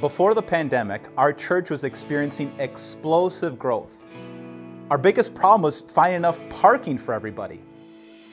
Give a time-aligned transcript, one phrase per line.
[0.00, 4.06] Before the pandemic, our church was experiencing explosive growth.
[4.90, 7.60] Our biggest problem was finding enough parking for everybody.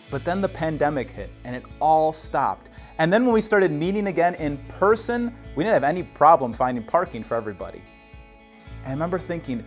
[0.09, 2.69] But then the pandemic hit and it all stopped.
[2.99, 6.85] And then when we started meeting again in person, we didn't have any problem finding
[6.85, 7.81] parking for everybody.
[8.85, 9.61] I remember thinking,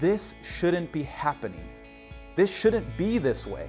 [0.00, 1.68] this shouldn't be happening.
[2.34, 3.68] This shouldn't be this way.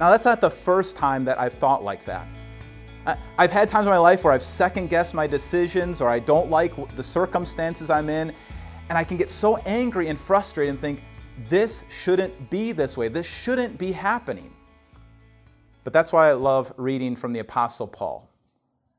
[0.00, 2.26] Now, that's not the first time that I've thought like that.
[3.06, 6.50] I've had times in my life where I've second guessed my decisions or I don't
[6.50, 8.34] like the circumstances I'm in,
[8.88, 11.02] and I can get so angry and frustrated and think,
[11.48, 13.08] this shouldn't be this way.
[13.08, 14.52] This shouldn't be happening.
[15.84, 18.28] But that's why I love reading from the Apostle Paul.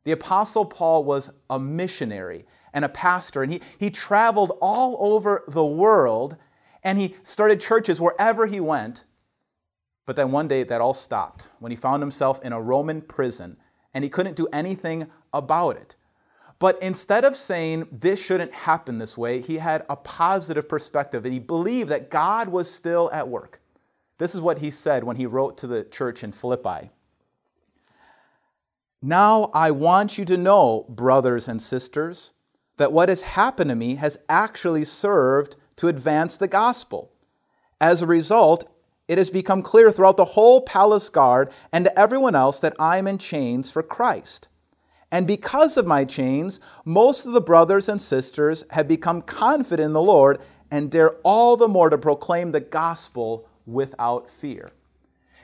[0.04, 5.44] The Apostle Paul was a missionary and a pastor, and he, he traveled all over
[5.48, 6.38] the world
[6.84, 9.04] and he started churches wherever he went.
[10.08, 13.58] But then one day that all stopped when he found himself in a Roman prison
[13.94, 15.96] and he couldn't do anything about it.
[16.60, 21.34] But instead of saying this shouldn't happen this way, he had a positive perspective and
[21.34, 23.60] he believed that God was still at work.
[24.20, 26.92] This is what he said when he wrote to the church in Philippi.
[29.02, 32.34] Now I want you to know, brothers and sisters,
[32.78, 37.12] that what has happened to me has actually served to advance the gospel.
[37.80, 38.72] As a result,
[39.12, 42.98] it has become clear throughout the whole palace guard and to everyone else that I
[42.98, 44.48] am in chains for Christ.
[45.12, 49.92] And because of my chains, most of the brothers and sisters have become confident in
[49.92, 50.40] the Lord
[50.72, 54.72] and dare all the more to proclaim the gospel without fear.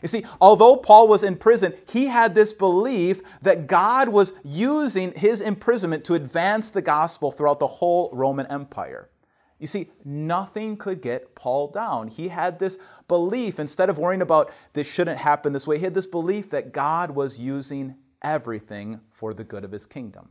[0.02, 5.12] You see, although Paul was in prison, he had this belief that God was using
[5.12, 9.10] his imprisonment to advance the gospel throughout the whole Roman Empire.
[9.60, 12.08] You see, nothing could get Paul down.
[12.10, 12.78] He had this
[13.08, 16.72] belief, instead of worrying about this shouldn't happen this way, he had this belief that
[16.72, 20.30] God was using everything for the good of his kingdom.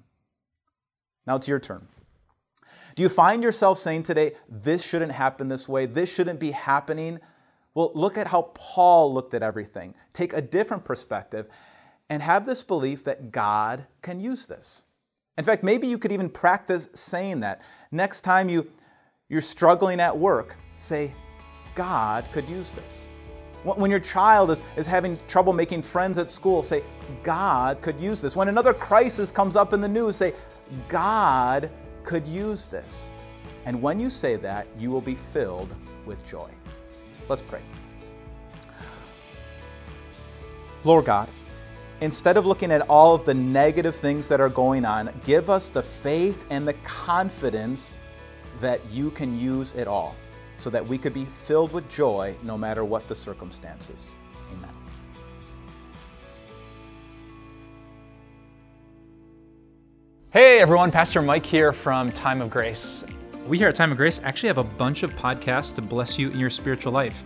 [1.26, 1.88] Now it's your turn.
[2.94, 7.20] Do you find yourself saying today, this shouldn't happen this way, this shouldn't be happening?
[7.74, 9.94] Well, look at how Paul looked at everything.
[10.12, 11.48] Take a different perspective
[12.08, 14.84] and have this belief that God can use this.
[15.36, 17.60] In fact, maybe you could even practice saying that.
[17.90, 18.70] Next time you
[19.28, 21.12] you're struggling at work, say,
[21.74, 23.08] God could use this.
[23.64, 26.84] When your child is, is having trouble making friends at school, say,
[27.24, 28.36] God could use this.
[28.36, 30.34] When another crisis comes up in the news, say,
[30.88, 31.68] God
[32.04, 33.12] could use this.
[33.64, 36.48] And when you say that, you will be filled with joy.
[37.28, 37.62] Let's pray.
[40.84, 41.28] Lord God,
[42.00, 45.68] instead of looking at all of the negative things that are going on, give us
[45.68, 47.98] the faith and the confidence
[48.60, 50.14] that you can use it all
[50.56, 54.14] so that we could be filled with joy no matter what the circumstances.
[54.52, 54.70] Amen.
[60.30, 63.04] Hey everyone, Pastor Mike here from Time of Grace.
[63.46, 66.30] We here at Time of Grace actually have a bunch of podcasts to bless you
[66.30, 67.24] in your spiritual life.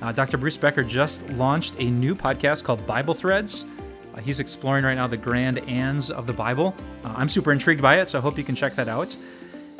[0.00, 0.36] Uh, Dr.
[0.36, 3.66] Bruce Becker just launched a new podcast called Bible Threads.
[4.14, 6.74] Uh, he's exploring right now the grand ands of the Bible.
[7.04, 9.16] Uh, I'm super intrigued by it, so I hope you can check that out.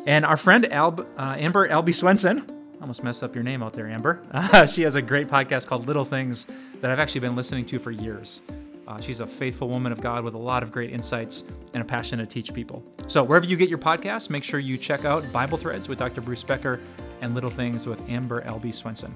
[0.07, 2.47] And our friend Alb, uh, Amber Albee Swenson,
[2.81, 4.23] almost messed up your name out there, Amber.
[4.31, 6.47] Uh, she has a great podcast called Little Things
[6.81, 8.41] that I've actually been listening to for years.
[8.87, 11.43] Uh, she's a faithful woman of God with a lot of great insights
[11.75, 12.85] and a passion to teach people.
[13.09, 16.21] So, wherever you get your podcasts, make sure you check out Bible Threads with Dr.
[16.21, 16.81] Bruce Becker
[17.21, 19.13] and Little Things with Amber Albee Swenson.